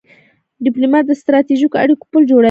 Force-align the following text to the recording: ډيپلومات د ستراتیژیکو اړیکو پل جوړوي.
ډيپلومات 0.65 1.03
د 1.07 1.11
ستراتیژیکو 1.21 1.81
اړیکو 1.83 2.03
پل 2.11 2.21
جوړوي. 2.29 2.39